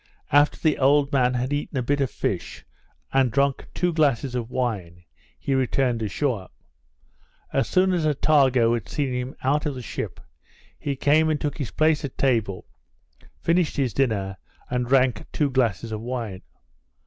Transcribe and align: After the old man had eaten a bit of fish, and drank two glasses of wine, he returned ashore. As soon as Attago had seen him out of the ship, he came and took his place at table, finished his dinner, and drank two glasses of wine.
After 0.31 0.57
the 0.59 0.79
old 0.79 1.13
man 1.13 1.35
had 1.35 1.53
eaten 1.53 1.77
a 1.77 1.83
bit 1.83 2.01
of 2.01 2.09
fish, 2.09 2.65
and 3.13 3.29
drank 3.31 3.67
two 3.75 3.93
glasses 3.93 4.33
of 4.33 4.49
wine, 4.49 5.03
he 5.37 5.53
returned 5.53 6.01
ashore. 6.01 6.49
As 7.53 7.69
soon 7.69 7.93
as 7.93 8.03
Attago 8.03 8.73
had 8.73 8.89
seen 8.89 9.13
him 9.13 9.35
out 9.43 9.67
of 9.67 9.75
the 9.75 9.81
ship, 9.83 10.19
he 10.79 10.95
came 10.95 11.29
and 11.29 11.39
took 11.39 11.59
his 11.59 11.69
place 11.69 12.03
at 12.03 12.17
table, 12.17 12.65
finished 13.43 13.77
his 13.77 13.93
dinner, 13.93 14.37
and 14.71 14.87
drank 14.87 15.23
two 15.31 15.51
glasses 15.51 15.91
of 15.91 16.01
wine. 16.01 16.41